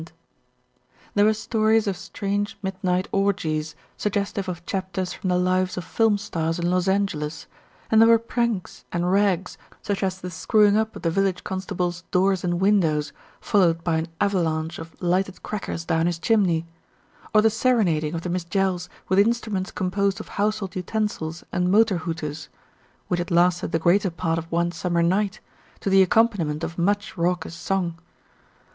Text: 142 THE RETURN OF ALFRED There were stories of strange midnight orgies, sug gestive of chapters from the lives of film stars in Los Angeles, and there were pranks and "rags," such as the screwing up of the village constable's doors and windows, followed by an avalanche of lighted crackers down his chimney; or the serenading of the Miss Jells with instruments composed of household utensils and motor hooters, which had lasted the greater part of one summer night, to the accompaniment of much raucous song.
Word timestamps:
142 1.13 1.13
THE 1.13 1.21
RETURN 1.21 1.21
OF 1.21 1.21
ALFRED 1.21 1.21
There 1.21 1.25
were 1.25 1.33
stories 1.35 1.87
of 1.87 1.95
strange 1.97 2.57
midnight 2.63 3.07
orgies, 3.11 3.75
sug 3.97 4.13
gestive 4.13 4.47
of 4.49 4.65
chapters 4.65 5.13
from 5.13 5.29
the 5.29 5.37
lives 5.37 5.77
of 5.77 5.83
film 5.85 6.17
stars 6.17 6.57
in 6.57 6.71
Los 6.71 6.87
Angeles, 6.87 7.45
and 7.91 8.01
there 8.01 8.07
were 8.09 8.17
pranks 8.17 8.83
and 8.91 9.11
"rags," 9.11 9.59
such 9.83 10.01
as 10.01 10.19
the 10.19 10.31
screwing 10.31 10.75
up 10.75 10.95
of 10.95 11.03
the 11.03 11.11
village 11.11 11.43
constable's 11.43 12.01
doors 12.09 12.43
and 12.43 12.59
windows, 12.59 13.13
followed 13.39 13.83
by 13.83 13.97
an 13.97 14.07
avalanche 14.19 14.79
of 14.79 14.99
lighted 14.99 15.43
crackers 15.43 15.85
down 15.85 16.07
his 16.07 16.17
chimney; 16.17 16.65
or 17.31 17.43
the 17.43 17.51
serenading 17.51 18.15
of 18.15 18.21
the 18.23 18.29
Miss 18.29 18.45
Jells 18.45 18.89
with 19.07 19.19
instruments 19.19 19.69
composed 19.69 20.19
of 20.19 20.29
household 20.29 20.75
utensils 20.75 21.43
and 21.51 21.69
motor 21.69 21.97
hooters, 21.97 22.49
which 23.07 23.19
had 23.19 23.29
lasted 23.29 23.71
the 23.71 23.77
greater 23.77 24.09
part 24.09 24.39
of 24.39 24.51
one 24.51 24.71
summer 24.71 25.03
night, 25.03 25.41
to 25.79 25.91
the 25.91 26.01
accompaniment 26.01 26.63
of 26.63 26.79
much 26.79 27.15
raucous 27.19 27.53
song. 27.53 27.99